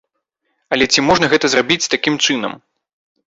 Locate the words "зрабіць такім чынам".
1.55-2.57